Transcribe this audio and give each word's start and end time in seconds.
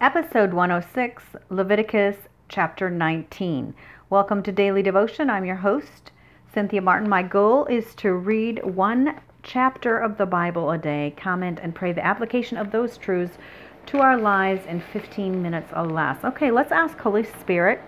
Episode 0.00 0.54
106, 0.54 1.24
Leviticus 1.50 2.14
chapter 2.48 2.88
19. 2.88 3.74
Welcome 4.08 4.44
to 4.44 4.52
Daily 4.52 4.80
Devotion. 4.80 5.28
I'm 5.28 5.44
your 5.44 5.56
host, 5.56 6.12
Cynthia 6.54 6.80
Martin. 6.80 7.08
My 7.08 7.24
goal 7.24 7.64
is 7.64 7.96
to 7.96 8.12
read 8.12 8.64
one 8.64 9.20
chapter 9.42 9.98
of 9.98 10.16
the 10.16 10.24
Bible 10.24 10.70
a 10.70 10.78
day, 10.78 11.14
comment, 11.16 11.58
and 11.60 11.74
pray 11.74 11.92
the 11.92 12.06
application 12.06 12.56
of 12.56 12.70
those 12.70 12.96
truths 12.96 13.38
to 13.86 13.98
our 13.98 14.16
lives 14.16 14.64
in 14.66 14.80
15 14.80 15.42
minutes 15.42 15.72
or 15.74 15.84
less. 15.84 16.24
Okay, 16.24 16.52
let's 16.52 16.70
ask 16.70 16.96
Holy 16.98 17.24
Spirit 17.40 17.80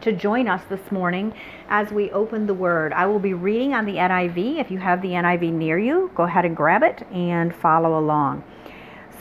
to 0.00 0.12
join 0.12 0.48
us 0.48 0.62
this 0.70 0.90
morning 0.90 1.34
as 1.68 1.92
we 1.92 2.10
open 2.12 2.46
the 2.46 2.54
Word. 2.54 2.94
I 2.94 3.04
will 3.04 3.18
be 3.18 3.34
reading 3.34 3.74
on 3.74 3.84
the 3.84 3.96
NIV. 3.96 4.58
If 4.58 4.70
you 4.70 4.78
have 4.78 5.02
the 5.02 5.10
NIV 5.10 5.52
near 5.52 5.78
you, 5.78 6.10
go 6.14 6.22
ahead 6.22 6.46
and 6.46 6.56
grab 6.56 6.82
it 6.82 7.06
and 7.12 7.54
follow 7.54 7.98
along. 7.98 8.44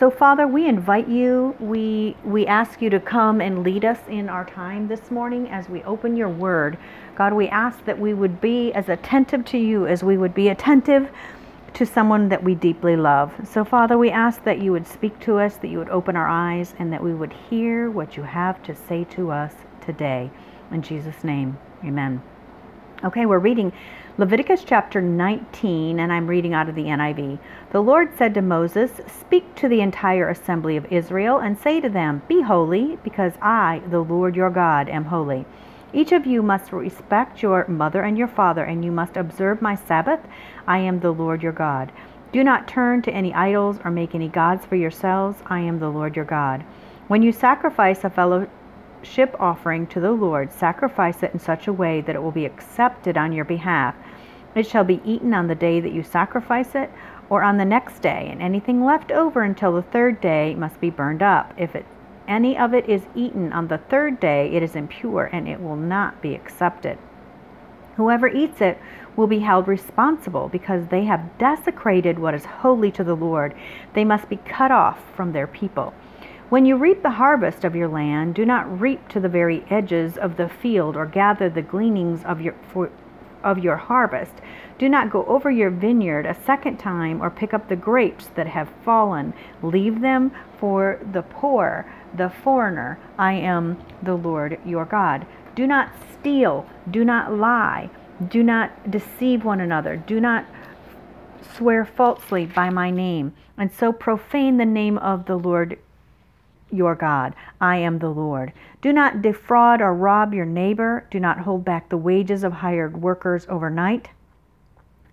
So, 0.01 0.09
Father, 0.09 0.47
we 0.47 0.67
invite 0.67 1.07
you, 1.07 1.55
we, 1.59 2.17
we 2.23 2.47
ask 2.47 2.81
you 2.81 2.89
to 2.89 2.99
come 2.99 3.39
and 3.39 3.63
lead 3.63 3.85
us 3.85 3.99
in 4.09 4.29
our 4.29 4.43
time 4.43 4.87
this 4.87 5.11
morning 5.11 5.47
as 5.49 5.69
we 5.69 5.83
open 5.83 6.15
your 6.15 6.27
word. 6.27 6.75
God, 7.15 7.33
we 7.33 7.47
ask 7.49 7.85
that 7.85 7.99
we 7.99 8.15
would 8.15 8.41
be 8.41 8.73
as 8.73 8.89
attentive 8.89 9.45
to 9.45 9.59
you 9.59 9.85
as 9.85 10.03
we 10.03 10.17
would 10.17 10.33
be 10.33 10.49
attentive 10.49 11.11
to 11.75 11.85
someone 11.85 12.29
that 12.29 12.43
we 12.43 12.55
deeply 12.55 12.95
love. 12.95 13.31
So, 13.47 13.63
Father, 13.63 13.95
we 13.95 14.09
ask 14.09 14.43
that 14.43 14.59
you 14.59 14.71
would 14.71 14.87
speak 14.87 15.19
to 15.19 15.37
us, 15.37 15.57
that 15.57 15.67
you 15.67 15.77
would 15.77 15.89
open 15.89 16.15
our 16.15 16.27
eyes, 16.27 16.73
and 16.79 16.91
that 16.91 17.03
we 17.03 17.13
would 17.13 17.33
hear 17.33 17.91
what 17.91 18.17
you 18.17 18.23
have 18.23 18.63
to 18.63 18.73
say 18.73 19.03
to 19.11 19.29
us 19.29 19.53
today. 19.85 20.31
In 20.71 20.81
Jesus' 20.81 21.23
name, 21.23 21.59
amen. 21.85 22.23
Okay, 23.03 23.25
we're 23.25 23.39
reading 23.39 23.73
Leviticus 24.19 24.63
chapter 24.63 25.01
19, 25.01 25.99
and 25.99 26.13
I'm 26.13 26.27
reading 26.27 26.53
out 26.53 26.69
of 26.69 26.75
the 26.75 26.83
NIV. 26.83 27.39
The 27.71 27.81
Lord 27.81 28.15
said 28.15 28.35
to 28.35 28.43
Moses, 28.43 29.01
Speak 29.07 29.55
to 29.55 29.67
the 29.67 29.81
entire 29.81 30.29
assembly 30.29 30.77
of 30.77 30.85
Israel 30.91 31.39
and 31.39 31.57
say 31.57 31.81
to 31.81 31.89
them, 31.89 32.21
Be 32.27 32.41
holy, 32.41 32.99
because 33.03 33.33
I, 33.41 33.81
the 33.89 34.01
Lord 34.01 34.35
your 34.35 34.51
God, 34.51 34.87
am 34.87 35.05
holy. 35.05 35.45
Each 35.91 36.11
of 36.11 36.27
you 36.27 36.43
must 36.43 36.71
respect 36.71 37.41
your 37.41 37.67
mother 37.67 38.03
and 38.03 38.19
your 38.19 38.27
father, 38.27 38.65
and 38.65 38.85
you 38.85 38.91
must 38.91 39.17
observe 39.17 39.63
my 39.63 39.73
Sabbath. 39.73 40.19
I 40.67 40.77
am 40.77 40.99
the 40.99 41.11
Lord 41.11 41.41
your 41.41 41.53
God. 41.53 41.91
Do 42.31 42.43
not 42.43 42.67
turn 42.67 43.01
to 43.01 43.11
any 43.11 43.33
idols 43.33 43.79
or 43.83 43.89
make 43.89 44.13
any 44.13 44.27
gods 44.27 44.63
for 44.67 44.75
yourselves. 44.75 45.41
I 45.47 45.61
am 45.61 45.79
the 45.79 45.89
Lord 45.89 46.15
your 46.15 46.25
God. 46.25 46.63
When 47.07 47.23
you 47.23 47.31
sacrifice 47.31 48.03
a 48.03 48.11
fellow 48.11 48.47
ship 49.03 49.35
offering 49.39 49.87
to 49.87 49.99
the 49.99 50.11
Lord, 50.11 50.51
sacrifice 50.51 51.23
it 51.23 51.33
in 51.33 51.39
such 51.39 51.67
a 51.67 51.73
way 51.73 52.01
that 52.01 52.15
it 52.15 52.21
will 52.21 52.31
be 52.31 52.45
accepted 52.45 53.17
on 53.17 53.33
your 53.33 53.45
behalf. 53.45 53.95
It 54.55 54.67
shall 54.67 54.83
be 54.83 55.01
eaten 55.05 55.33
on 55.33 55.47
the 55.47 55.55
day 55.55 55.79
that 55.79 55.93
you 55.93 56.03
sacrifice 56.03 56.75
it, 56.75 56.89
or 57.29 57.43
on 57.43 57.57
the 57.57 57.65
next 57.65 58.01
day, 58.01 58.27
and 58.29 58.41
anything 58.41 58.83
left 58.83 59.11
over 59.11 59.41
until 59.41 59.73
the 59.73 59.81
third 59.81 60.19
day 60.19 60.53
must 60.53 60.81
be 60.81 60.89
burned 60.89 61.23
up. 61.23 61.53
If 61.57 61.75
it, 61.75 61.85
any 62.27 62.57
of 62.57 62.73
it 62.73 62.89
is 62.89 63.03
eaten 63.15 63.53
on 63.53 63.67
the 63.67 63.77
third 63.77 64.19
day, 64.19 64.51
it 64.53 64.61
is 64.61 64.75
impure, 64.75 65.29
and 65.31 65.47
it 65.47 65.61
will 65.61 65.77
not 65.77 66.21
be 66.21 66.35
accepted. 66.35 66.97
Whoever 67.95 68.27
eats 68.27 68.61
it 68.61 68.77
will 69.15 69.27
be 69.27 69.39
held 69.39 69.67
responsible 69.67 70.49
because 70.49 70.87
they 70.87 71.05
have 71.05 71.37
desecrated 71.37 72.19
what 72.19 72.33
is 72.33 72.45
holy 72.45 72.91
to 72.91 73.03
the 73.03 73.15
Lord. 73.15 73.53
They 73.93 74.03
must 74.03 74.29
be 74.29 74.37
cut 74.37 74.71
off 74.71 74.99
from 75.15 75.31
their 75.31 75.47
people. 75.47 75.93
When 76.51 76.65
you 76.65 76.75
reap 76.75 77.01
the 77.01 77.11
harvest 77.11 77.63
of 77.63 77.77
your 77.77 77.87
land, 77.87 78.35
do 78.35 78.45
not 78.45 78.81
reap 78.81 79.07
to 79.07 79.21
the 79.21 79.29
very 79.29 79.63
edges 79.69 80.17
of 80.17 80.35
the 80.35 80.49
field 80.49 80.97
or 80.97 81.05
gather 81.05 81.49
the 81.49 81.61
gleanings 81.61 82.25
of 82.25 82.41
your, 82.41 82.55
for, 82.73 82.91
of 83.41 83.59
your 83.59 83.77
harvest. 83.77 84.33
Do 84.77 84.89
not 84.89 85.09
go 85.09 85.23
over 85.27 85.49
your 85.49 85.69
vineyard 85.69 86.25
a 86.25 86.35
second 86.43 86.75
time 86.75 87.21
or 87.21 87.29
pick 87.29 87.53
up 87.53 87.69
the 87.69 87.77
grapes 87.77 88.27
that 88.35 88.47
have 88.47 88.67
fallen. 88.83 89.33
Leave 89.63 90.01
them 90.01 90.33
for 90.59 90.99
the 91.13 91.21
poor, 91.21 91.89
the 92.17 92.29
foreigner. 92.43 92.99
I 93.17 93.31
am 93.31 93.81
the 94.03 94.15
Lord 94.15 94.59
your 94.65 94.83
God. 94.83 95.25
Do 95.55 95.65
not 95.65 95.93
steal. 96.19 96.65
Do 96.91 97.05
not 97.05 97.33
lie. 97.33 97.89
Do 98.27 98.43
not 98.43 98.91
deceive 98.91 99.45
one 99.45 99.61
another. 99.61 99.95
Do 99.95 100.19
not 100.19 100.45
swear 101.55 101.85
falsely 101.85 102.45
by 102.45 102.69
my 102.69 102.91
name, 102.91 103.35
and 103.57 103.71
so 103.71 103.93
profane 103.93 104.57
the 104.57 104.65
name 104.65 104.97
of 104.97 105.27
the 105.27 105.37
Lord 105.37 105.79
your 106.71 106.95
God. 106.95 107.35
I 107.59 107.77
am 107.77 107.99
the 107.99 108.09
Lord. 108.09 108.53
Do 108.81 108.91
not 108.93 109.21
defraud 109.21 109.81
or 109.81 109.93
rob 109.93 110.33
your 110.33 110.45
neighbor. 110.45 111.05
Do 111.11 111.19
not 111.19 111.39
hold 111.39 111.63
back 111.63 111.89
the 111.89 111.97
wages 111.97 112.43
of 112.43 112.53
hired 112.53 113.01
workers 113.01 113.45
overnight. 113.49 114.09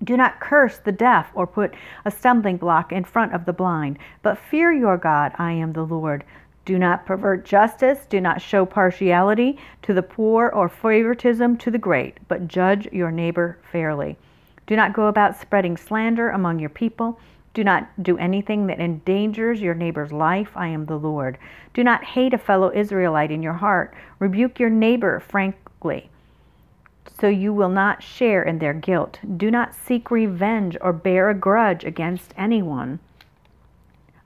Do 0.03 0.17
not 0.17 0.41
curse 0.41 0.79
the 0.79 0.93
deaf 0.93 1.31
or 1.35 1.47
put 1.47 1.75
a 2.05 2.11
stumbling 2.11 2.57
block 2.57 2.93
in 2.93 3.05
front 3.05 3.35
of 3.35 3.45
the 3.45 3.53
blind, 3.53 3.99
but 4.23 4.39
fear 4.39 4.73
your 4.73 4.97
God. 4.97 5.33
I 5.39 5.53
am 5.53 5.73
the 5.73 5.85
Lord. 5.85 6.25
Do 6.65 6.79
not 6.79 7.07
pervert 7.07 7.45
justice. 7.45 8.07
Do 8.09 8.21
not 8.21 8.43
show 8.43 8.65
partiality 8.65 9.59
to 9.83 9.95
the 9.95 10.03
poor 10.03 10.49
or 10.51 10.69
favoritism 10.69 11.57
to 11.57 11.71
the 11.71 11.79
great, 11.79 12.19
but 12.29 12.47
judge 12.47 12.87
your 12.93 13.11
neighbor 13.11 13.59
fairly. 13.73 14.17
Do 14.67 14.77
not 14.77 14.93
go 14.93 15.07
about 15.07 15.41
spreading 15.41 15.79
slander 15.79 16.29
among 16.29 16.59
your 16.59 16.69
people. 16.69 17.19
Do 17.55 17.65
not 17.65 18.03
do 18.03 18.17
anything 18.19 18.67
that 18.67 18.81
endangers 18.81 19.61
your 19.61 19.75
neighbor's 19.75 20.13
life. 20.13 20.51
I 20.55 20.69
am 20.69 20.87
the 20.87 20.99
Lord. 20.99 21.39
Do 21.75 21.83
not 21.83 22.05
hate 22.05 22.35
a 22.35 22.39
fellow 22.39 22.71
Israelite 22.73 23.31
in 23.31 23.43
your 23.43 23.55
heart. 23.55 23.95
Rebuke 24.19 24.61
your 24.61 24.71
neighbor 24.71 25.21
frankly, 25.21 26.11
so 27.21 27.29
you 27.29 27.53
will 27.53 27.69
not 27.69 28.03
share 28.03 28.43
in 28.43 28.59
their 28.59 28.75
guilt. 28.75 29.19
Do 29.37 29.51
not 29.51 29.75
seek 29.75 30.11
revenge 30.11 30.77
or 30.81 30.93
bear 30.93 31.31
a 31.31 31.35
grudge 31.35 31.85
against 31.85 32.35
anyone 32.37 33.01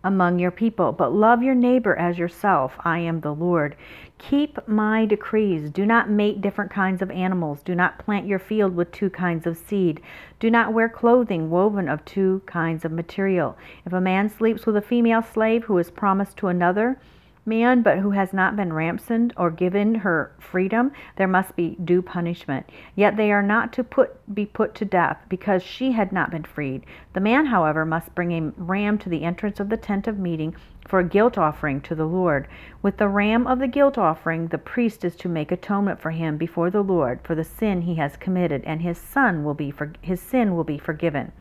among 0.04 0.38
your 0.38 0.50
people, 0.50 0.92
but 0.92 1.12
love 1.12 1.42
your 1.42 1.54
neighbor 1.54 1.96
as 1.96 2.18
yourself. 2.18 2.74
I 2.80 2.98
am 2.98 3.20
the 3.20 3.34
Lord. 3.34 3.76
Keep 4.18 4.66
my 4.68 5.06
decrees. 5.06 5.70
Do 5.70 5.86
not 5.86 6.10
mate 6.10 6.40
different 6.40 6.70
kinds 6.70 7.02
of 7.02 7.10
animals. 7.10 7.62
Do 7.62 7.74
not 7.74 7.98
plant 7.98 8.26
your 8.26 8.38
field 8.38 8.74
with 8.74 8.92
two 8.92 9.10
kinds 9.10 9.46
of 9.46 9.56
seed. 9.56 10.00
Do 10.40 10.50
not 10.50 10.72
wear 10.72 10.88
clothing 10.88 11.50
woven 11.50 11.88
of 11.88 12.04
two 12.04 12.42
kinds 12.46 12.84
of 12.84 12.92
material. 12.92 13.56
If 13.84 13.92
a 13.92 14.00
man 14.00 14.28
sleeps 14.28 14.66
with 14.66 14.76
a 14.76 14.82
female 14.82 15.22
slave 15.22 15.64
who 15.64 15.78
is 15.78 15.90
promised 15.90 16.36
to 16.38 16.48
another, 16.48 16.98
man, 17.44 17.82
but 17.82 17.98
who 17.98 18.10
has 18.10 18.32
not 18.32 18.54
been 18.54 18.72
ransomed 18.72 19.32
or 19.36 19.50
given 19.50 19.96
her 19.96 20.32
freedom, 20.38 20.92
there 21.16 21.26
must 21.26 21.56
be 21.56 21.76
due 21.84 22.02
punishment. 22.02 22.68
Yet 22.94 23.16
they 23.16 23.32
are 23.32 23.42
not 23.42 23.72
to 23.74 23.84
put 23.84 24.34
be 24.34 24.46
put 24.46 24.74
to 24.76 24.84
death, 24.84 25.18
because 25.28 25.62
she 25.62 25.92
had 25.92 26.12
not 26.12 26.30
been 26.30 26.44
freed. 26.44 26.84
The 27.12 27.20
man, 27.20 27.46
however, 27.46 27.84
must 27.84 28.14
bring 28.14 28.32
a 28.32 28.52
ram 28.56 28.98
to 28.98 29.08
the 29.08 29.24
entrance 29.24 29.60
of 29.60 29.68
the 29.68 29.76
tent 29.76 30.06
of 30.06 30.18
meeting 30.18 30.54
for 30.86 31.00
a 31.00 31.08
guilt 31.08 31.36
offering 31.36 31.80
to 31.82 31.94
the 31.94 32.06
Lord. 32.06 32.46
With 32.80 32.96
the 32.96 33.08
ram 33.08 33.46
of 33.46 33.58
the 33.58 33.68
guilt 33.68 33.98
offering, 33.98 34.48
the 34.48 34.58
priest 34.58 35.04
is 35.04 35.16
to 35.16 35.28
make 35.28 35.50
atonement 35.50 36.00
for 36.00 36.10
him 36.10 36.36
before 36.36 36.70
the 36.70 36.82
Lord 36.82 37.20
for 37.22 37.34
the 37.34 37.44
sin 37.44 37.82
he 37.82 37.96
has 37.96 38.16
committed, 38.16 38.62
and 38.64 38.82
his 38.82 38.98
son 38.98 39.44
will 39.44 39.54
be 39.54 39.70
for, 39.70 39.92
his 40.00 40.20
sin 40.20 40.54
will 40.54 40.64
be 40.64 40.78
forgiven. 40.78 41.32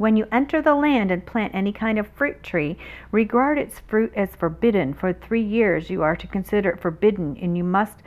When 0.00 0.16
you 0.16 0.26
enter 0.32 0.62
the 0.62 0.74
land 0.74 1.10
and 1.10 1.26
plant 1.26 1.54
any 1.54 1.74
kind 1.74 1.98
of 1.98 2.08
fruit 2.08 2.42
tree, 2.42 2.78
regard 3.12 3.58
its 3.58 3.80
fruit 3.80 4.10
as 4.16 4.34
forbidden. 4.34 4.94
For 4.94 5.12
three 5.12 5.42
years 5.42 5.90
you 5.90 6.02
are 6.02 6.16
to 6.16 6.26
consider 6.26 6.70
it 6.70 6.80
forbidden, 6.80 7.36
and 7.36 7.54
you 7.54 7.64
must 7.64 7.98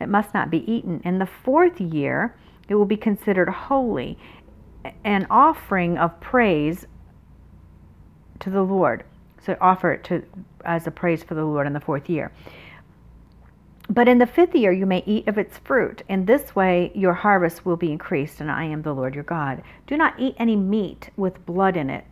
it 0.00 0.08
must 0.08 0.32
not 0.32 0.48
be 0.48 0.64
eaten. 0.72 1.02
In 1.04 1.18
the 1.18 1.26
fourth 1.26 1.78
year 1.78 2.34
it 2.70 2.74
will 2.74 2.86
be 2.86 2.96
considered 2.96 3.50
holy, 3.50 4.16
an 5.04 5.26
offering 5.28 5.98
of 5.98 6.18
praise 6.20 6.86
to 8.40 8.48
the 8.48 8.62
Lord. 8.62 9.04
So 9.38 9.54
offer 9.60 9.92
it 9.92 10.04
to 10.04 10.24
as 10.64 10.86
a 10.86 10.90
praise 10.90 11.22
for 11.22 11.34
the 11.34 11.44
Lord 11.44 11.66
in 11.66 11.74
the 11.74 11.80
fourth 11.80 12.08
year. 12.08 12.32
But 13.88 14.08
in 14.08 14.18
the 14.18 14.26
fifth 14.26 14.54
year 14.54 14.72
you 14.72 14.86
may 14.86 15.02
eat 15.06 15.28
of 15.28 15.38
its 15.38 15.58
fruit. 15.58 16.02
In 16.08 16.24
this 16.24 16.54
way 16.54 16.92
your 16.94 17.14
harvest 17.14 17.66
will 17.66 17.76
be 17.76 17.92
increased, 17.92 18.40
and 18.40 18.50
I 18.50 18.64
am 18.64 18.82
the 18.82 18.94
Lord 18.94 19.14
your 19.14 19.24
God. 19.24 19.62
Do 19.86 19.96
not 19.96 20.18
eat 20.18 20.36
any 20.38 20.56
meat 20.56 21.10
with 21.16 21.44
blood 21.46 21.76
in 21.76 21.90
it. 21.90 22.04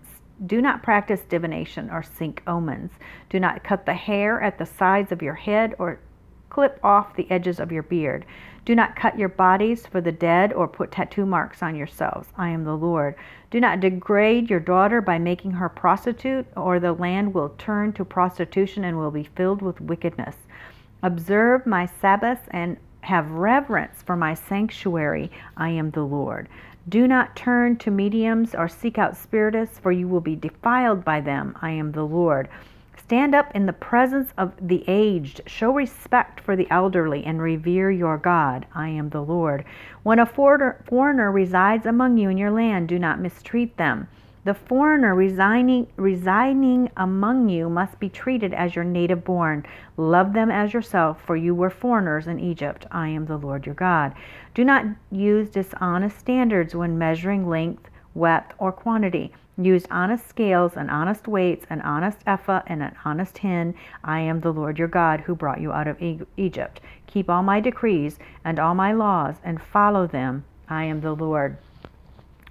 Do 0.47 0.63
not 0.63 0.83
practice 0.83 1.21
divination 1.29 1.91
or 1.91 2.03
seek 2.03 2.43
omens. 2.47 2.93
Do 3.29 3.39
not 3.39 3.63
cut 3.63 3.85
the 3.85 3.95
hair 3.95 4.41
at 4.41 4.59
the 4.59 4.67
sides 4.67 5.13
of 5.13 5.23
your 5.23 5.35
head 5.35 5.75
or 5.79 6.01
clip 6.49 6.81
off 6.83 7.15
the 7.15 7.31
edges 7.31 7.61
of 7.61 7.71
your 7.71 7.83
beard. 7.83 8.25
Do 8.65 8.75
not 8.75 8.97
cut 8.97 9.19
your 9.19 9.29
bodies 9.29 9.87
for 9.87 10.01
the 10.01 10.13
dead 10.13 10.53
or 10.53 10.69
put 10.69 10.91
tattoo 10.91 11.25
marks 11.25 11.63
on 11.63 11.77
yourselves. 11.77 12.29
I 12.37 12.49
am 12.51 12.65
the 12.65 12.77
Lord. 12.77 13.15
Do 13.51 13.61
not 13.61 13.81
degrade 13.81 14.51
your 14.51 14.61
daughter 14.61 15.01
by 15.01 15.19
making 15.19 15.53
her 15.53 15.69
prostitute, 15.69 16.47
or 16.57 16.79
the 16.79 16.93
land 16.93 17.33
will 17.33 17.51
turn 17.51 17.93
to 17.95 18.05
prostitution 18.05 18.85
and 18.85 18.99
will 18.99 19.11
be 19.11 19.25
filled 19.25 19.63
with 19.63 19.81
wickedness. 19.81 20.37
Observe 21.03 21.67
my 21.67 21.87
Sabbaths 21.87 22.47
and 22.51 22.77
have 23.03 23.31
reverence 23.31 24.03
for 24.03 24.17
my 24.17 24.35
sanctuary. 24.35 25.31
I 25.57 25.71
am 25.71 25.91
the 25.91 26.03
Lord. 26.05 26.49
Do 26.89 27.07
not 27.09 27.37
turn 27.37 27.77
to 27.79 27.91
mediums 27.91 28.55
or 28.55 28.69
seek 28.69 28.99
out 28.99 29.17
spiritists, 29.17 29.79
for 29.79 29.93
you 29.93 30.09
will 30.09 30.21
be 30.21 30.37
defiled 30.37 31.05
by 31.05 31.21
them. 31.21 31.57
I 31.63 31.71
am 31.71 31.93
the 31.93 32.05
Lord. 32.05 32.49
Stand 32.97 33.35
up 33.35 33.51
in 33.55 33.67
the 33.67 33.73
presence 33.73 34.33
of 34.39 34.53
the 34.61 34.85
aged. 34.87 35.41
Show 35.47 35.73
respect 35.73 36.41
for 36.41 36.55
the 36.55 36.71
elderly 36.71 37.25
and 37.25 37.41
revere 37.43 37.91
your 37.91 38.19
God. 38.19 38.67
I 38.75 38.89
am 38.89 39.09
the 39.09 39.23
Lord. 39.23 39.65
When 40.03 40.19
a 40.19 40.27
foreigner 40.27 41.33
resides 41.33 41.87
among 41.87 42.19
you 42.19 42.29
in 42.29 42.39
your 42.39 42.53
land, 42.53 42.89
do 42.89 42.99
not 42.99 43.19
mistreat 43.21 43.77
them. 43.77 44.07
The 44.51 44.55
foreigner 44.55 45.15
resigning, 45.15 45.87
residing 45.95 46.91
among 46.97 47.49
you 47.49 47.71
must 47.71 48.01
be 48.01 48.09
treated 48.09 48.53
as 48.53 48.75
your 48.75 48.85
native 48.85 49.23
born. 49.23 49.65
Love 49.97 50.33
them 50.33 50.51
as 50.51 50.75
yourself, 50.75 51.23
for 51.25 51.37
you 51.37 51.55
were 51.55 51.71
foreigners 51.71 52.27
in 52.27 52.41
Egypt. 52.41 52.85
I 52.91 53.07
am 53.11 53.27
the 53.27 53.37
Lord 53.37 53.65
your 53.65 53.77
God. 53.77 54.13
Do 54.53 54.65
not 54.65 54.87
use 55.13 55.51
dishonest 55.51 56.19
standards 56.19 56.75
when 56.75 56.99
measuring 56.99 57.49
length, 57.49 57.91
width, 58.13 58.53
or 58.59 58.73
quantity. 58.73 59.33
Use 59.57 59.87
honest 59.89 60.27
scales 60.27 60.77
and 60.77 60.91
honest 60.91 61.29
weights, 61.29 61.65
an 61.71 61.81
honest 61.83 62.19
ephah 62.27 62.63
and 62.67 62.83
an 62.83 62.97
honest 63.05 63.39
hin. 63.39 63.77
I 64.03 64.19
am 64.19 64.41
the 64.41 64.53
Lord 64.53 64.81
your 64.81 64.89
God 64.89 65.21
who 65.21 65.37
brought 65.37 65.61
you 65.61 65.71
out 65.71 65.87
of 65.87 66.03
Egypt. 66.37 66.81
Keep 67.07 67.31
all 67.31 67.45
my 67.45 67.61
decrees 67.61 68.19
and 68.45 68.59
all 68.59 68.75
my 68.75 68.91
laws 68.93 69.37
and 69.45 69.63
follow 69.63 70.09
them. 70.09 70.45
I 70.69 70.83
am 70.87 71.03
the 71.03 71.15
Lord. 71.15 71.57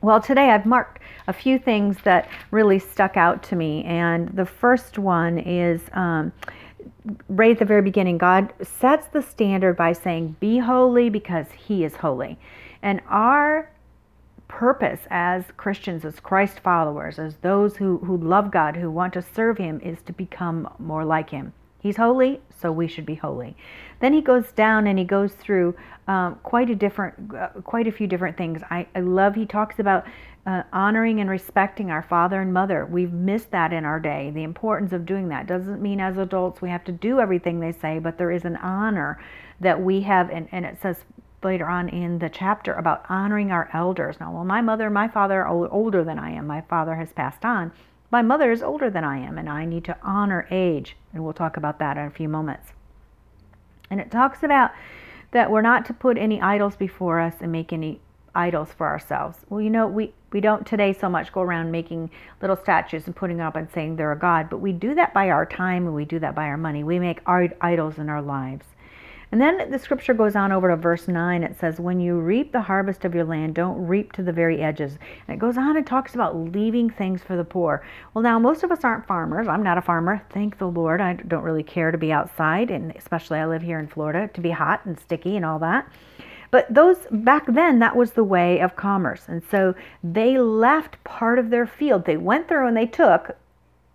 Well, 0.02 0.22
today 0.22 0.52
I've 0.52 0.66
marked 0.66 1.02
a 1.28 1.34
few 1.34 1.60
things 1.60 1.98
that 2.04 2.30
really 2.52 2.80
stuck 2.80 3.18
out 3.18 3.44
to 3.44 3.56
me. 3.58 3.84
And 3.84 4.30
the 4.30 4.46
first 4.46 4.98
one 4.98 5.38
is 5.38 5.82
um, 5.92 6.32
right 7.28 7.52
at 7.52 7.60
the 7.60 7.66
very 7.66 7.82
beginning 7.82 8.18
God 8.18 8.54
sets 8.62 9.08
the 9.08 9.22
standard 9.22 9.76
by 9.76 9.92
saying, 9.92 10.38
Be 10.40 10.60
holy 10.60 11.10
because 11.10 11.48
He 11.52 11.84
is 11.84 11.98
holy. 11.98 12.40
And 12.82 13.02
our 13.10 13.70
purpose 14.48 15.02
as 15.10 15.44
Christians, 15.58 16.06
as 16.06 16.22
Christ 16.22 16.62
followers, 16.62 17.20
as 17.20 17.36
those 17.38 17.76
who, 17.76 17.98
who 17.98 18.16
love 18.16 18.52
God, 18.52 18.78
who 18.78 18.90
want 18.90 19.12
to 19.14 19.22
serve 19.22 19.58
Him, 19.58 19.82
is 19.82 20.02
to 20.04 20.14
become 20.14 20.74
more 20.80 21.04
like 21.04 21.30
Him. 21.30 21.52
He's 21.80 21.98
holy, 21.98 22.42
so 22.62 22.72
we 22.72 22.88
should 22.88 23.06
be 23.06 23.16
holy. 23.16 23.56
Then 24.00 24.14
he 24.14 24.22
goes 24.22 24.52
down 24.52 24.88
and 24.88 25.00
he 25.00 25.06
goes 25.06 25.34
through 25.34 25.76
um, 26.08 26.36
quite 26.44 26.70
a 26.70 26.76
different, 26.76 27.34
uh, 27.34 27.50
quite 27.64 27.88
a 27.88 27.92
few 27.92 28.08
different 28.08 28.38
things. 28.38 28.62
I, 28.70 28.88
I 28.96 29.00
love 29.00 29.36
he 29.36 29.46
talks 29.46 29.80
about 29.80 30.06
uh, 30.46 30.64
honoring 30.74 31.20
and 31.20 31.30
respecting 31.30 31.92
our 31.92 32.02
father 32.02 32.42
and 32.42 32.54
mother. 32.54 32.86
We've 32.86 33.14
missed 33.14 33.52
that 33.52 33.72
in 33.72 33.86
our 33.86 34.00
day. 34.00 34.32
The 34.34 34.44
importance 34.44 34.94
of 34.94 35.06
doing 35.06 35.30
that 35.30 35.48
doesn't 35.48 35.82
mean 35.82 36.00
as 36.00 36.18
adults 36.18 36.62
we 36.62 36.70
have 36.70 36.84
to 36.86 36.92
do 36.92 37.20
everything 37.20 37.60
they 37.60 37.72
say, 37.72 38.00
but 38.00 38.18
there 38.18 38.32
is 38.32 38.46
an 38.46 38.56
honor 38.58 39.22
that 39.60 39.80
we 39.82 40.02
have, 40.02 40.30
and, 40.30 40.48
and 40.52 40.66
it 40.66 40.78
says 40.82 41.06
later 41.44 41.68
on 41.68 41.88
in 41.90 42.20
the 42.20 42.30
chapter 42.30 42.74
about 42.74 43.06
honoring 43.10 43.52
our 43.52 43.70
elders. 43.74 44.20
Now, 44.20 44.34
well, 44.34 44.44
my 44.44 44.62
mother 44.62 44.86
and 44.86 44.94
my 44.94 45.08
father 45.08 45.46
are 45.46 45.70
older 45.72 46.04
than 46.04 46.20
I 46.20 46.32
am. 46.32 46.48
My 46.48 46.62
father 46.62 46.96
has 46.96 47.14
passed 47.14 47.46
on. 47.46 47.72
My 48.12 48.22
mother 48.22 48.52
is 48.52 48.64
older 48.64 48.90
than 48.90 49.04
I 49.04 49.20
am, 49.20 49.38
and 49.38 49.48
I 49.48 49.66
need 49.66 49.84
to 49.86 49.98
honor 50.02 50.48
age. 50.50 50.96
And 51.14 51.24
we'll 51.24 51.34
talk 51.34 51.58
about 51.58 51.80
that 51.80 51.98
in 51.98 52.06
a 52.06 52.12
few 52.12 52.28
moments. 52.28 52.74
And 53.90 54.00
it 54.00 54.12
talks 54.12 54.44
about 54.44 54.72
that 55.32 55.52
we're 55.52 55.62
not 55.62 55.86
to 55.86 55.94
put 55.94 56.18
any 56.18 56.42
idols 56.42 56.76
before 56.76 57.20
us 57.20 57.36
and 57.40 57.52
make 57.52 57.72
any 57.72 58.00
idols 58.34 58.70
for 58.76 58.88
ourselves. 58.88 59.40
Well, 59.50 59.62
you 59.62 59.70
know, 59.70 59.88
we, 59.88 60.14
we 60.32 60.42
don't 60.42 60.66
today 60.66 60.94
so 60.94 61.10
much 61.10 61.32
go 61.32 61.42
around 61.42 61.72
making 61.72 62.10
little 62.42 62.56
statues 62.56 63.06
and 63.06 63.16
putting 63.16 63.42
up 63.42 63.56
and 63.56 63.70
saying 63.72 63.96
they're 63.96 64.12
a 64.12 64.18
god, 64.18 64.50
but 64.50 64.58
we 64.58 64.72
do 64.72 64.96
that 64.96 65.14
by 65.14 65.30
our 65.30 65.46
time 65.46 65.86
and 65.86 65.96
we 65.96 66.06
do 66.06 66.20
that 66.20 66.36
by 66.36 66.46
our 66.46 66.58
money. 66.58 66.84
We 66.84 67.00
make 67.00 67.22
idols 67.28 67.98
in 67.98 68.10
our 68.10 68.22
lives. 68.22 68.66
And 69.32 69.40
then 69.40 69.70
the 69.70 69.78
scripture 69.78 70.16
goes 70.16 70.36
on 70.36 70.52
over 70.52 70.70
to 70.70 70.76
verse 70.76 71.08
9. 71.08 71.44
It 71.44 71.60
says, 71.60 71.80
When 71.80 72.00
you 72.00 72.20
reap 72.20 72.52
the 72.52 72.62
harvest 72.62 73.06
of 73.06 73.14
your 73.14 73.26
land, 73.26 73.54
don't 73.54 73.86
reap 73.86 74.12
to 74.14 74.24
the 74.24 74.32
very 74.32 74.62
edges. 74.62 74.98
And 75.28 75.36
it 75.36 75.40
goes 75.40 75.58
on 75.58 75.78
and 75.78 75.86
talks 75.86 76.16
about 76.16 76.36
leaving 76.36 76.90
things 76.90 77.22
for 77.22 77.36
the 77.36 77.44
poor. 77.44 77.86
Well, 78.14 78.24
now, 78.24 78.40
most 78.40 78.64
of 78.64 78.72
us 78.72 78.84
aren't 78.84 79.06
farmers. 79.06 79.48
I'm 79.48 79.62
not 79.62 79.78
a 79.78 79.84
farmer. 79.84 80.26
Thank 80.32 80.58
the 80.58 80.68
Lord. 80.68 81.00
I 81.00 81.14
don't 81.14 81.44
really 81.44 81.64
care 81.64 81.92
to 81.92 81.98
be 81.98 82.12
outside, 82.12 82.72
and 82.72 82.92
especially 82.96 83.38
I 83.38 83.46
live 83.46 83.62
here 83.62 83.80
in 83.80 83.88
Florida, 83.88 84.30
to 84.34 84.42
be 84.42 84.50
hot 84.50 84.86
and 84.86 85.00
sticky 85.00 85.36
and 85.36 85.46
all 85.46 85.60
that. 85.60 85.92
But 86.52 86.74
those 86.74 86.98
back 87.12 87.46
then, 87.46 87.78
that 87.80 87.96
was 87.96 88.12
the 88.12 88.24
way 88.24 88.60
of 88.60 88.76
commerce. 88.76 89.26
And 89.28 89.44
so 89.52 89.76
they 90.04 90.40
left 90.40 91.04
part 91.04 91.38
of 91.38 91.52
their 91.52 91.68
field. 91.68 92.06
They 92.06 92.18
went 92.18 92.48
through 92.48 92.68
and 92.68 92.76
they 92.76 92.88
took 92.88 93.36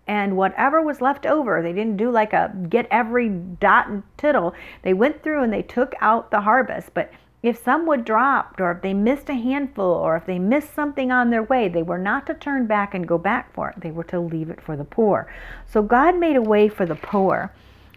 and 0.07 0.37
whatever 0.37 0.83
was 0.83 1.01
left 1.01 1.27
over, 1.27 1.63
they 1.63 1.73
didn't 1.73 1.97
do 1.97 2.11
like 2.11 2.33
a 2.33 2.53
get 2.69 2.87
every 2.91 3.29
dot 3.29 3.89
and 3.89 4.03
tittle. 4.17 4.55
They 4.83 4.93
went 4.93 5.23
through 5.23 5.43
and 5.43 5.53
they 5.53 5.63
took 5.63 5.95
out 6.01 6.31
the 6.31 6.43
harvest. 6.43 6.93
But 6.95 7.11
if 7.43 7.63
some 7.63 7.87
would 7.87 8.07
dropped, 8.07 8.61
or 8.61 8.73
if 8.73 8.81
they 8.81 8.95
missed 8.95 9.29
a 9.29 9.35
handful, 9.35 9.85
or 9.85 10.17
if 10.17 10.25
they 10.25 10.39
missed 10.39 10.75
something 10.75 11.13
on 11.13 11.29
their 11.29 11.43
way, 11.43 11.69
they 11.69 11.83
were 11.83 11.99
not 11.99 12.27
to 12.27 12.35
turn 12.35 12.67
back 12.67 12.95
and 12.95 13.07
go 13.07 13.19
back 13.19 13.53
for 13.53 13.69
it. 13.69 13.81
They 13.81 13.91
were 13.91 14.05
to 14.05 14.19
leave 14.19 14.49
it 14.49 14.63
for 14.63 14.77
the 14.77 14.85
poor. 14.85 15.31
So 15.67 15.83
God 15.83 16.19
made 16.19 16.37
a 16.37 16.43
way 16.43 16.69
for 16.69 16.87
the 16.87 16.95
poor. 16.95 17.53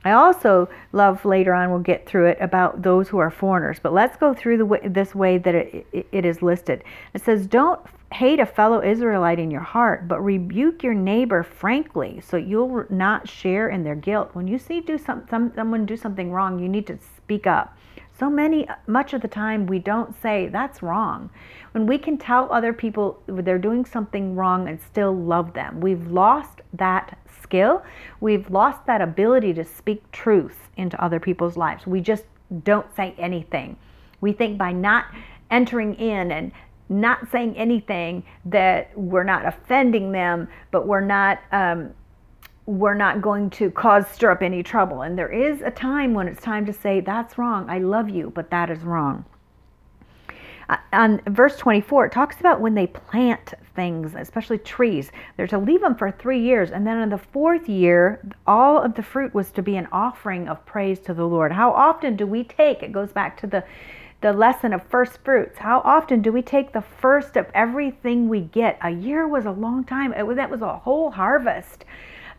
I 0.07 0.13
also 0.13 0.69
love 0.93 1.25
later 1.25 1.53
on, 1.53 1.69
we'll 1.69 1.79
get 1.79 2.05
through 2.05 2.27
it, 2.27 2.37
about 2.39 2.81
those 2.81 3.09
who 3.09 3.17
are 3.17 3.29
foreigners. 3.29 3.77
But 3.81 3.91
let's 3.91 4.15
go 4.15 4.33
through 4.33 4.57
the 4.57 4.65
way, 4.65 4.79
this 4.87 5.13
way 5.13 5.37
that 5.37 5.53
it, 5.53 5.85
it, 6.11 6.25
is 6.25 6.41
listed. 6.41 6.83
It 7.13 7.21
says, 7.23 7.45
Don't 7.45 7.81
hate 8.13 8.39
a 8.39 8.45
fellow 8.45 8.81
Israelite 8.81 9.37
in 9.37 9.51
your 9.51 9.61
heart, 9.61 10.07
but 10.07 10.21
rebuke 10.21 10.81
your 10.81 10.93
neighbor 10.93 11.43
frankly 11.43 12.21
so 12.21 12.37
you'll 12.37 12.85
not 12.89 13.27
share 13.27 13.67
in 13.67 13.83
their 13.83 13.95
guilt. 13.95 14.29
When 14.31 14.47
you 14.47 14.57
see 14.57 14.79
do 14.79 14.97
some, 14.97 15.25
some, 15.29 15.51
someone 15.53 15.85
do 15.85 15.97
something 15.97 16.31
wrong, 16.31 16.57
you 16.57 16.69
need 16.69 16.87
to 16.87 16.97
speak 17.17 17.45
up. 17.45 17.77
So 18.17 18.29
many, 18.29 18.67
much 18.87 19.13
of 19.13 19.21
the 19.21 19.27
time, 19.27 19.67
we 19.67 19.77
don't 19.77 20.19
say 20.21 20.47
that's 20.47 20.81
wrong. 20.81 21.29
When 21.73 21.85
we 21.85 21.97
can 21.97 22.17
tell 22.17 22.51
other 22.51 22.73
people 22.73 23.21
they're 23.27 23.59
doing 23.59 23.85
something 23.85 24.35
wrong 24.35 24.69
and 24.69 24.79
still 24.81 25.13
love 25.13 25.53
them, 25.53 25.81
we've 25.81 26.07
lost 26.07 26.61
that 26.73 27.19
skill. 27.47 27.83
We've 28.19 28.49
lost 28.49 28.85
that 28.85 29.01
ability 29.01 29.53
to 29.53 29.63
speak 29.63 30.11
truth 30.11 30.69
into 30.75 31.01
other 31.03 31.19
people's 31.19 31.57
lives. 31.57 31.87
We 31.87 32.01
just 32.01 32.25
don't 32.63 32.93
say 32.95 33.15
anything. 33.17 33.77
We 34.21 34.33
think 34.33 34.57
by 34.57 34.71
not 34.71 35.05
entering 35.49 35.95
in 35.95 36.31
and 36.31 36.51
not 36.89 37.29
saying 37.31 37.57
anything 37.57 38.23
that 38.45 38.97
we're 38.97 39.23
not 39.23 39.45
offending 39.45 40.11
them, 40.11 40.47
but 40.71 40.87
we're 40.87 41.01
not 41.01 41.39
um, 41.51 41.91
we're 42.65 42.95
not 42.95 43.21
going 43.21 43.49
to 43.49 43.71
cause 43.71 44.05
stir 44.09 44.31
up 44.31 44.41
any 44.41 44.61
trouble. 44.61 45.01
And 45.03 45.17
there 45.17 45.31
is 45.31 45.61
a 45.61 45.71
time 45.71 46.13
when 46.13 46.27
it's 46.27 46.41
time 46.41 46.65
to 46.65 46.73
say 46.73 46.99
that's 46.99 47.37
wrong. 47.37 47.69
I 47.69 47.79
love 47.79 48.09
you, 48.09 48.31
but 48.35 48.51
that 48.51 48.69
is 48.69 48.79
wrong. 48.79 49.23
Uh, 50.69 50.77
on 50.91 51.21
verse 51.27 51.55
24, 51.57 52.07
it 52.07 52.11
talks 52.11 52.39
about 52.39 52.59
when 52.59 52.73
they 52.73 52.87
plant 52.87 53.53
things, 53.75 54.15
especially 54.15 54.57
trees. 54.57 55.11
They're 55.35 55.47
to 55.47 55.57
leave 55.57 55.81
them 55.81 55.95
for 55.95 56.11
three 56.11 56.41
years, 56.41 56.71
and 56.71 56.85
then 56.85 56.99
in 56.99 57.09
the 57.09 57.17
fourth 57.17 57.69
year, 57.69 58.21
all 58.45 58.81
of 58.81 58.95
the 58.95 59.03
fruit 59.03 59.33
was 59.33 59.51
to 59.51 59.61
be 59.61 59.77
an 59.77 59.87
offering 59.91 60.49
of 60.49 60.65
praise 60.65 60.99
to 61.01 61.13
the 61.13 61.25
Lord. 61.25 61.53
How 61.53 61.71
often 61.71 62.15
do 62.17 62.27
we 62.27 62.43
take? 62.43 62.83
It 62.83 62.91
goes 62.91 63.11
back 63.11 63.39
to 63.41 63.47
the 63.47 63.63
the 64.21 64.33
lesson 64.33 64.73
of 64.73 64.81
first 64.87 65.19
fruits. 65.23 65.59
How 65.59 65.79
often 65.85 66.21
do 66.21 66.31
we 66.31 66.41
take 66.41 66.73
the 66.73 66.81
first 66.81 67.37
of 67.37 67.45
everything 67.53 68.27
we 68.27 68.41
get? 68.41 68.77
A 68.81 68.89
year 68.89 69.27
was 69.27 69.45
a 69.45 69.51
long 69.51 69.83
time. 69.83 70.11
It, 70.13 70.25
was, 70.25 70.37
that 70.37 70.49
was 70.49 70.61
a 70.61 70.77
whole 70.77 71.11
harvest. 71.11 71.85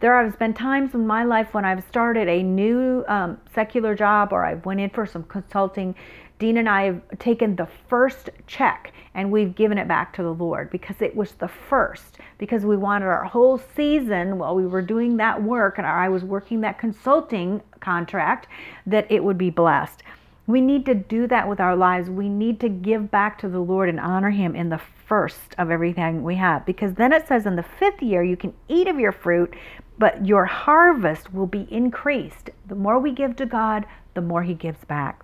There 0.00 0.20
have 0.20 0.38
been 0.38 0.54
times 0.54 0.94
in 0.94 1.06
my 1.06 1.24
life 1.24 1.54
when 1.54 1.64
I've 1.64 1.84
started 1.84 2.29
a 2.29 2.43
new 2.43 3.05
um, 3.08 3.41
secular 3.55 3.94
job 3.94 4.32
or 4.32 4.44
I 4.44 4.55
went 4.55 4.81
in 4.81 4.91
for 4.91 5.06
some 5.06 5.24
consulting. 5.24 5.94
Dean 6.38 6.56
and 6.56 6.68
I 6.68 6.84
have 6.84 7.02
taken 7.18 7.56
the 7.56 7.68
first 7.88 8.30
check 8.46 8.92
and 9.14 9.32
we've 9.32 9.54
given 9.54 9.78
it 9.78 9.88
back 9.88 10.12
to 10.14 10.22
the 10.22 10.32
Lord 10.32 10.70
because 10.70 11.02
it 11.02 11.16
was 11.16 11.32
the 11.32 11.48
first, 11.48 12.18
because 12.38 12.64
we 12.64 12.76
wanted 12.76 13.06
our 13.06 13.24
whole 13.24 13.58
season 13.58 14.38
while 14.38 14.54
we 14.54 14.66
were 14.66 14.82
doing 14.82 15.16
that 15.16 15.42
work 15.42 15.78
and 15.78 15.86
I 15.86 16.08
was 16.08 16.22
working 16.22 16.60
that 16.60 16.78
consulting 16.78 17.60
contract 17.80 18.46
that 18.86 19.10
it 19.10 19.24
would 19.24 19.38
be 19.38 19.50
blessed. 19.50 20.02
We 20.46 20.60
need 20.60 20.86
to 20.86 20.94
do 20.94 21.26
that 21.26 21.48
with 21.48 21.60
our 21.60 21.76
lives. 21.76 22.08
We 22.08 22.28
need 22.28 22.60
to 22.60 22.68
give 22.68 23.10
back 23.10 23.38
to 23.40 23.48
the 23.48 23.58
Lord 23.58 23.88
and 23.88 24.00
honor 24.00 24.30
Him 24.30 24.56
in 24.56 24.70
the 24.70 24.80
first 25.06 25.54
of 25.58 25.70
everything 25.70 26.22
we 26.22 26.36
have. 26.36 26.64
Because 26.64 26.94
then 26.94 27.12
it 27.12 27.28
says 27.28 27.44
in 27.44 27.56
the 27.56 27.62
fifth 27.62 28.00
year, 28.00 28.22
you 28.22 28.36
can 28.36 28.54
eat 28.66 28.88
of 28.88 28.98
your 28.98 29.12
fruit, 29.12 29.54
but 29.98 30.24
your 30.24 30.46
harvest 30.46 31.34
will 31.34 31.46
be 31.46 31.66
increased. 31.70 32.48
The 32.66 32.74
more 32.74 32.98
we 32.98 33.12
give 33.12 33.36
to 33.36 33.46
God, 33.46 33.84
the 34.14 34.22
more 34.22 34.42
He 34.42 34.54
gives 34.54 34.84
back. 34.86 35.22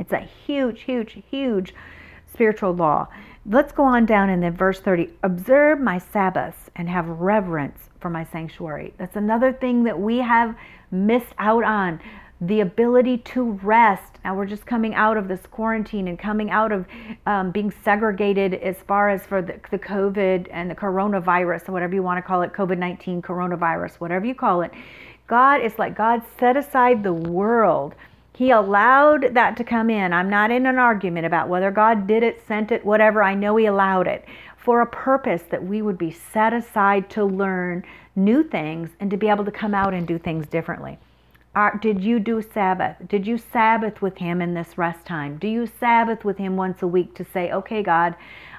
It's 0.00 0.12
a 0.12 0.26
huge, 0.46 0.80
huge, 0.82 1.22
huge 1.30 1.74
spiritual 2.32 2.74
law. 2.74 3.08
Let's 3.46 3.72
go 3.72 3.84
on 3.84 4.06
down 4.06 4.30
in 4.30 4.40
the 4.40 4.50
verse 4.50 4.80
30. 4.80 5.10
Observe 5.22 5.78
my 5.78 5.98
Sabbaths 5.98 6.70
and 6.74 6.88
have 6.88 7.06
reverence 7.06 7.78
for 8.00 8.08
my 8.08 8.24
sanctuary. 8.24 8.94
That's 8.96 9.16
another 9.16 9.52
thing 9.52 9.84
that 9.84 10.00
we 10.00 10.18
have 10.18 10.56
missed 10.90 11.34
out 11.38 11.64
on 11.64 12.00
the 12.40 12.60
ability 12.60 13.18
to 13.18 13.52
rest. 13.62 14.18
Now 14.24 14.34
we're 14.34 14.46
just 14.46 14.64
coming 14.64 14.94
out 14.94 15.18
of 15.18 15.28
this 15.28 15.40
quarantine 15.50 16.08
and 16.08 16.18
coming 16.18 16.50
out 16.50 16.72
of 16.72 16.86
um, 17.26 17.50
being 17.50 17.70
segregated 17.84 18.54
as 18.54 18.76
far 18.88 19.10
as 19.10 19.26
for 19.26 19.42
the, 19.42 19.60
the 19.70 19.78
COVID 19.78 20.48
and 20.50 20.70
the 20.70 20.74
coronavirus, 20.74 21.68
or 21.68 21.72
whatever 21.72 21.94
you 21.94 22.02
want 22.02 22.16
to 22.16 22.22
call 22.22 22.40
it, 22.40 22.54
COVID 22.54 22.78
19, 22.78 23.20
coronavirus, 23.20 23.96
whatever 23.96 24.24
you 24.24 24.34
call 24.34 24.62
it. 24.62 24.72
God 25.26 25.60
is 25.60 25.78
like 25.78 25.94
God 25.96 26.22
set 26.38 26.56
aside 26.56 27.02
the 27.02 27.12
world. 27.12 27.94
He 28.40 28.52
allowed 28.52 29.34
that 29.34 29.58
to 29.58 29.64
come 29.64 29.90
in. 29.90 30.14
I'm 30.14 30.30
not 30.30 30.50
in 30.50 30.64
an 30.64 30.78
argument 30.78 31.26
about 31.26 31.50
whether 31.50 31.70
God 31.70 32.06
did 32.06 32.22
it, 32.22 32.40
sent 32.48 32.72
it, 32.72 32.86
whatever. 32.86 33.22
I 33.22 33.34
know 33.34 33.54
He 33.56 33.66
allowed 33.66 34.06
it 34.06 34.24
for 34.56 34.80
a 34.80 34.86
purpose 34.86 35.42
that 35.50 35.62
we 35.62 35.82
would 35.82 35.98
be 35.98 36.10
set 36.10 36.54
aside 36.54 37.10
to 37.10 37.22
learn 37.22 37.84
new 38.16 38.42
things 38.42 38.88
and 38.98 39.10
to 39.10 39.18
be 39.18 39.28
able 39.28 39.44
to 39.44 39.50
come 39.50 39.74
out 39.74 39.92
and 39.92 40.08
do 40.08 40.18
things 40.18 40.46
differently. 40.46 40.98
Are, 41.54 41.76
did 41.82 42.02
you 42.02 42.18
do 42.18 42.40
Sabbath? 42.40 42.96
Did 43.06 43.26
you 43.26 43.36
Sabbath 43.36 44.00
with 44.00 44.16
Him 44.16 44.40
in 44.40 44.54
this 44.54 44.78
rest 44.78 45.04
time? 45.04 45.36
Do 45.36 45.46
you 45.46 45.66
Sabbath 45.66 46.24
with 46.24 46.38
Him 46.38 46.56
once 46.56 46.80
a 46.80 46.86
week 46.86 47.14
to 47.16 47.26
say, 47.34 47.52
okay, 47.52 47.82
God, 47.82 48.14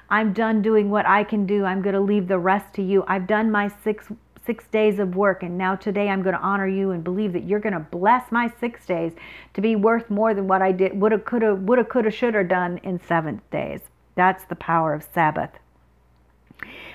I'm 0.08 0.32
done 0.32 0.62
doing 0.62 0.90
what 0.90 1.06
I 1.06 1.24
can 1.24 1.44
do. 1.44 1.64
I'm 1.64 1.82
going 1.82 1.96
to 1.96 2.00
leave 2.00 2.28
the 2.28 2.38
rest 2.38 2.72
to 2.74 2.82
you. 2.82 3.02
I've 3.08 3.26
done 3.26 3.50
my 3.50 3.72
six 3.82 4.06
six 4.44 4.64
days 4.68 4.98
of 4.98 5.14
work 5.14 5.42
and 5.42 5.56
now 5.56 5.74
today 5.74 6.08
I'm 6.08 6.22
going 6.22 6.34
to 6.34 6.40
honor 6.40 6.66
you 6.66 6.90
and 6.90 7.04
believe 7.04 7.32
that 7.32 7.44
you're 7.44 7.60
going 7.60 7.74
to 7.74 7.80
bless 7.80 8.30
my 8.32 8.52
6 8.60 8.86
days 8.86 9.12
to 9.54 9.60
be 9.60 9.76
worth 9.76 10.10
more 10.10 10.34
than 10.34 10.48
what 10.48 10.62
I 10.62 10.72
did 10.72 10.98
woulda 11.00 11.18
coulda 11.18 11.54
woulda 11.54 11.84
coulda 11.84 12.10
shoulda 12.10 12.44
done 12.44 12.78
in 12.82 13.00
7 13.00 13.40
days. 13.50 13.80
That's 14.14 14.44
the 14.44 14.56
power 14.56 14.94
of 14.94 15.06
Sabbath. 15.14 15.50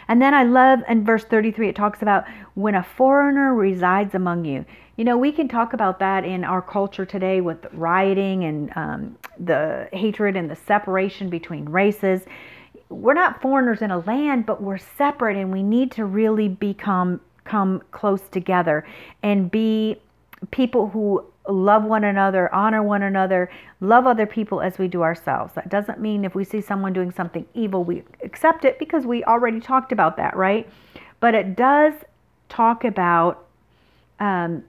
And 0.08 0.22
then 0.22 0.34
I 0.34 0.44
love 0.44 0.80
in 0.88 1.04
verse 1.04 1.24
33, 1.26 1.70
it 1.70 1.76
talks 1.76 2.02
about 2.02 2.26
when 2.54 2.76
a 2.76 2.84
foreigner 2.84 3.54
resides 3.54 4.16
among 4.16 4.46
you. 4.46 4.66
You 4.96 5.04
know, 5.04 5.18
we 5.18 5.32
can 5.32 5.48
talk 5.48 5.74
about 5.74 6.00
that 6.00 6.26
in 6.26 6.44
our 6.44 6.62
culture 6.62 7.06
today 7.06 7.42
with 7.42 7.66
rioting 7.74 8.46
and 8.46 8.72
um, 8.76 9.18
the 9.38 9.90
hatred 9.94 10.36
and 10.36 10.50
the 10.50 10.56
separation 10.56 11.30
between 11.30 11.66
races. 11.66 12.22
We're 12.90 13.14
not 13.14 13.42
foreigners 13.42 13.82
in 13.82 13.92
a 13.92 14.00
land, 14.00 14.46
but 14.46 14.62
we're 14.62 14.78
separate, 14.78 15.36
and 15.38 15.52
we 15.52 15.62
need 15.62 15.92
to 15.92 16.06
really 16.06 16.48
become 16.48 17.20
come 17.48 17.82
close 17.92 18.22
together 18.30 18.86
and 19.24 19.50
be 19.50 19.98
people 20.52 20.90
who 20.90 21.24
love 21.48 21.84
one 21.84 22.04
another, 22.04 22.54
honor 22.54 22.84
one 22.84 23.04
another, 23.04 23.50
love 23.80 24.06
other 24.06 24.26
people 24.26 24.62
as 24.62 24.78
we 24.78 24.88
do 24.88 25.02
ourselves. 25.02 25.54
That 25.56 25.70
doesn't 25.70 26.00
mean 26.00 26.26
if 26.26 26.36
we 26.36 26.44
see 26.44 26.62
someone 26.62 26.94
doing 26.94 27.12
something 27.12 27.46
evil, 27.54 27.84
we 27.84 28.04
accept 28.24 28.66
it 28.66 28.78
because 28.80 29.06
we 29.06 29.24
already 29.24 29.60
talked 29.60 29.92
about 29.92 30.18
that, 30.18 30.36
right? 30.36 30.70
But 31.20 31.36
it 31.36 31.56
does 31.56 31.94
talk 32.50 32.84
about 32.84 33.46
um, 34.20 34.64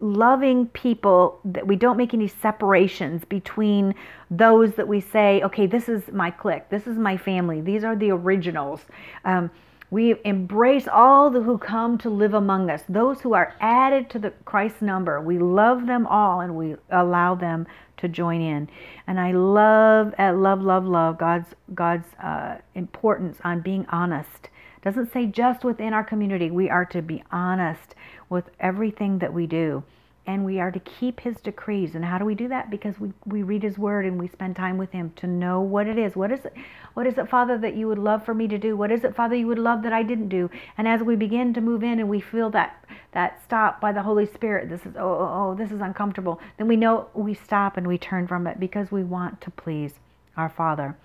loving 0.00 0.66
people 0.68 1.38
that 1.44 1.66
we 1.66 1.76
don't 1.76 1.96
make 1.96 2.14
any 2.14 2.26
separations 2.26 3.24
between 3.24 3.94
those 4.30 4.74
that 4.74 4.88
we 4.88 5.00
say, 5.00 5.42
okay, 5.42 5.66
this 5.66 5.88
is 5.88 6.02
my 6.12 6.30
clique, 6.30 6.68
this 6.70 6.86
is 6.86 6.98
my 6.98 7.16
family, 7.16 7.60
these 7.60 7.84
are 7.84 7.94
the 7.94 8.10
originals. 8.10 8.80
Um, 9.24 9.50
we 9.90 10.14
embrace 10.24 10.86
all 10.86 11.30
the 11.30 11.42
who 11.42 11.58
come 11.58 11.98
to 11.98 12.10
live 12.10 12.34
among 12.34 12.70
us, 12.70 12.82
those 12.88 13.20
who 13.20 13.34
are 13.34 13.54
added 13.60 14.08
to 14.10 14.18
the 14.18 14.30
Christ 14.44 14.80
number. 14.80 15.20
We 15.20 15.38
love 15.38 15.86
them 15.86 16.06
all 16.06 16.40
and 16.40 16.56
we 16.56 16.76
allow 16.90 17.34
them 17.34 17.66
to 17.96 18.08
join 18.08 18.40
in. 18.40 18.68
And 19.06 19.18
I 19.18 19.32
love, 19.32 20.14
uh, 20.18 20.32
love, 20.32 20.62
love, 20.62 20.84
love 20.84 21.18
God's 21.18 21.54
God's 21.74 22.08
uh, 22.22 22.58
importance 22.74 23.38
on 23.44 23.60
being 23.60 23.84
honest. 23.90 24.48
Doesn't 24.82 25.12
say 25.12 25.26
just 25.26 25.64
within 25.64 25.92
our 25.92 26.04
community. 26.04 26.50
We 26.50 26.70
are 26.70 26.86
to 26.86 27.02
be 27.02 27.22
honest 27.30 27.94
with 28.28 28.44
everything 28.60 29.18
that 29.18 29.34
we 29.34 29.46
do 29.46 29.82
and 30.34 30.44
we 30.44 30.60
are 30.60 30.70
to 30.70 30.80
keep 30.80 31.20
his 31.20 31.36
decrees. 31.40 31.94
And 31.94 32.04
how 32.04 32.18
do 32.18 32.24
we 32.24 32.34
do 32.34 32.48
that? 32.48 32.70
Because 32.70 32.98
we, 32.98 33.12
we 33.26 33.42
read 33.42 33.62
his 33.62 33.78
word 33.78 34.06
and 34.06 34.18
we 34.18 34.28
spend 34.28 34.56
time 34.56 34.78
with 34.78 34.92
him 34.92 35.12
to 35.16 35.26
know 35.26 35.60
what 35.60 35.86
it 35.86 35.98
is. 35.98 36.14
What 36.14 36.30
is 36.30 36.44
it? 36.44 36.54
What 36.94 37.06
is 37.06 37.18
it, 37.18 37.28
Father, 37.28 37.58
that 37.58 37.74
you 37.74 37.88
would 37.88 37.98
love 37.98 38.24
for 38.24 38.34
me 38.34 38.46
to 38.48 38.58
do? 38.58 38.76
What 38.76 38.92
is 38.92 39.04
it, 39.04 39.14
Father, 39.14 39.34
you 39.34 39.46
would 39.46 39.58
love 39.58 39.82
that 39.82 39.92
I 39.92 40.02
didn't 40.02 40.28
do? 40.28 40.48
And 40.78 40.86
as 40.86 41.02
we 41.02 41.16
begin 41.16 41.52
to 41.54 41.60
move 41.60 41.82
in 41.82 41.98
and 41.98 42.08
we 42.08 42.20
feel 42.20 42.50
that 42.50 42.84
that 43.12 43.42
stop 43.42 43.80
by 43.80 43.92
the 43.92 44.02
Holy 44.02 44.26
Spirit, 44.26 44.68
this 44.68 44.86
is 44.86 44.94
oh, 44.96 45.00
oh, 45.00 45.30
oh 45.32 45.54
this 45.56 45.72
is 45.72 45.80
uncomfortable, 45.80 46.40
then 46.58 46.68
we 46.68 46.76
know 46.76 47.08
we 47.14 47.34
stop 47.34 47.76
and 47.76 47.86
we 47.86 47.98
turn 47.98 48.26
from 48.26 48.46
it 48.46 48.60
because 48.60 48.92
we 48.92 49.02
want 49.02 49.40
to 49.40 49.50
please 49.50 49.94
our 50.36 50.48
Father. 50.48 50.96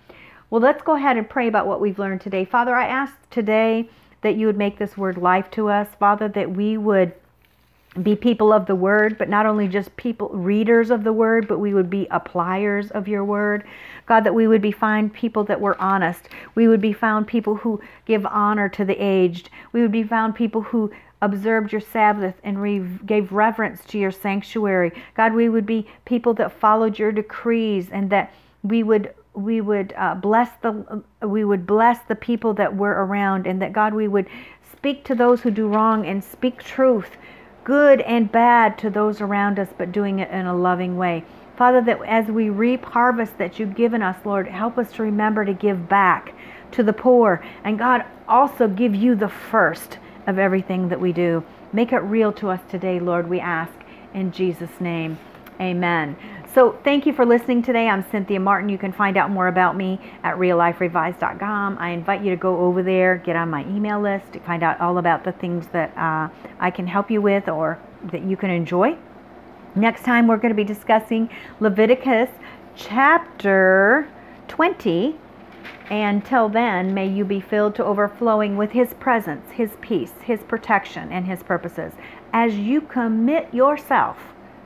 Well, 0.50 0.62
let's 0.62 0.84
go 0.84 0.96
ahead 0.96 1.18
and 1.18 1.28
pray 1.28 1.48
about 1.48 1.66
what 1.66 1.82
we've 1.82 1.98
learned 1.98 2.22
today. 2.22 2.46
Father, 2.46 2.76
I 2.76 2.88
ask 2.88 3.14
today 3.32 3.90
that 4.22 4.36
you 4.36 4.46
would 4.46 4.58
make 4.58 4.78
this 4.78 4.96
word 4.96 5.18
life 5.18 5.50
to 5.52 5.70
us, 5.70 5.88
Father, 6.00 6.28
that 6.30 6.52
we 6.52 6.78
would 6.78 7.14
be 8.04 8.16
people 8.16 8.52
of 8.52 8.66
the 8.66 8.76
word, 8.76 9.18
but 9.18 9.30
not 9.30 9.46
only 9.46 9.68
just 9.68 9.96
people, 9.96 10.30
readers 10.30 10.92
of 10.92 11.04
the 11.04 11.14
word, 11.14 11.48
but 11.48 11.60
we 11.60 11.74
would 11.74 11.90
be 11.90 12.08
appliers 12.12 12.92
of 12.92 13.08
your 13.08 13.24
word. 13.24 13.64
God, 14.06 14.24
that 14.24 14.36
we 14.36 14.48
would 14.48 14.62
be 14.62 14.72
find 14.72 15.14
people 15.14 15.44
that 15.46 15.62
were 15.62 15.80
honest. 15.82 16.30
We 16.56 16.68
would 16.68 16.82
be 16.82 16.94
found 16.94 17.28
people 17.28 17.56
who 17.56 17.82
give 18.06 18.26
honor 18.26 18.70
to 18.70 18.86
the 18.86 19.02
aged. 19.02 19.50
We 19.72 19.82
would 19.82 19.92
be 19.92 20.04
found 20.04 20.36
people 20.36 20.62
who 20.62 20.92
observed 21.22 21.72
your 21.72 21.82
Sabbath 21.82 22.36
and 22.44 22.62
re- 22.62 22.80
gave 23.06 23.32
reverence 23.32 23.84
to 23.86 23.98
your 23.98 24.12
sanctuary. 24.12 24.92
God, 25.16 25.34
we 25.34 25.50
would 25.50 25.66
be 25.66 25.88
people 26.04 26.34
that 26.36 26.52
followed 26.52 27.00
your 27.00 27.12
decrees 27.12 27.90
and 27.92 28.10
that 28.10 28.34
we 28.64 28.84
would 28.84 29.14
we 29.34 29.60
would 29.60 29.94
uh, 29.98 30.16
bless 30.16 30.50
the 30.62 31.04
we 31.22 31.44
would 31.44 31.68
bless 31.68 32.00
the 32.08 32.16
people 32.16 32.54
that 32.54 32.74
were 32.74 33.06
around 33.06 33.48
and 33.48 33.62
that 33.62 33.74
God 33.74 33.94
we 33.94 34.08
would 34.08 34.28
speak 34.72 35.04
to 35.06 35.16
those 35.16 35.42
who 35.42 35.52
do 35.52 35.68
wrong 35.68 36.06
and 36.06 36.24
speak 36.24 36.64
truth 36.64 37.18
good 37.66 38.00
and 38.02 38.32
bad 38.32 38.78
to 38.78 38.90
those 38.90 39.20
around 39.20 39.60
us, 39.60 39.68
but 39.78 39.92
doing 39.92 40.20
it 40.20 40.32
in 40.32 40.46
a 40.46 40.56
loving 40.56 40.96
way. 40.96 41.26
Father, 41.58 41.82
that 41.82 42.02
as 42.04 42.28
we 42.28 42.50
reap 42.50 42.86
harvest 42.86 43.38
that 43.38 43.60
you've 43.60 43.76
given 43.76 44.02
us, 44.02 44.18
Lord, 44.26 44.48
help 44.48 44.78
us 44.78 44.92
to 44.94 45.04
remember 45.04 45.44
to 45.44 45.54
give 45.54 45.90
back 45.90 46.34
to 46.72 46.84
the 46.84 46.94
poor. 46.94 47.44
And 47.64 47.80
God, 47.80 48.06
also 48.28 48.68
give 48.68 48.94
you 48.96 49.16
the 49.16 49.30
first 49.30 49.98
of 50.28 50.38
everything 50.38 50.90
that 50.90 51.00
we 51.00 51.12
do. 51.12 51.44
Make 51.74 51.92
it 51.92 52.00
real 52.00 52.32
to 52.34 52.50
us 52.50 52.62
today, 52.70 53.00
Lord, 53.00 53.30
we 53.30 53.40
ask. 53.40 53.74
In 54.14 54.32
Jesus' 54.32 54.80
name, 54.80 55.18
amen. 55.60 56.16
So 56.56 56.80
thank 56.86 57.06
you 57.06 57.12
for 57.12 57.26
listening 57.26 57.64
today. 57.64 57.90
I'm 57.90 58.10
Cynthia 58.12 58.40
Martin. 58.40 58.70
You 58.70 58.78
can 58.78 58.94
find 58.94 59.18
out 59.18 59.30
more 59.30 59.50
about 59.50 59.76
me 59.76 60.00
at 60.24 60.38
realliferevised.com. 60.38 61.78
I 61.78 61.90
invite 61.90 62.24
you 62.24 62.30
to 62.30 62.38
go 62.38 62.58
over 62.60 62.82
there, 62.82 63.18
get 63.18 63.36
on 63.36 63.50
my 63.50 63.66
email 63.66 64.00
list, 64.00 64.32
to 64.32 64.40
find 64.40 64.64
out 64.64 64.80
all 64.80 64.98
about 64.98 65.26
the 65.26 65.34
things 65.34 65.68
that 65.74 65.90
uh, 65.98 66.30
I 66.62 66.72
can 66.72 66.88
help 66.88 67.12
you 67.12 67.22
with 67.22 67.50
or 67.50 67.78
that 68.10 68.24
you 68.24 68.38
can 68.38 68.52
enjoy. 68.52 68.98
Next 69.76 70.06
time, 70.06 70.28
we're 70.28 70.38
going 70.38 70.54
to 70.54 70.56
be 70.56 70.64
discussing 70.64 71.30
Leviticus 71.60 72.30
chapter 72.74 74.10
20. 74.48 75.20
And 75.90 76.24
till 76.24 76.48
then, 76.48 76.94
may 76.94 77.10
you 77.10 77.26
be 77.26 77.42
filled 77.42 77.76
to 77.76 77.84
overflowing 77.84 78.56
with 78.56 78.72
His 78.72 78.94
presence, 78.94 79.52
His 79.52 79.72
peace, 79.82 80.14
His 80.24 80.40
protection, 80.44 81.12
and 81.12 81.26
His 81.26 81.44
purposes 81.44 81.92
as 82.32 82.56
you 82.56 82.80
commit 82.80 83.54
yourself 83.54 84.18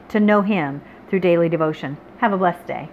to 0.10 0.20
know 0.20 0.44
Him 0.44 0.82
through 1.10 1.20
daily 1.20 1.50
devotion. 1.50 1.98
Have 2.20 2.34
a 2.34 2.38
blessed 2.38 2.68
day. 2.68 2.90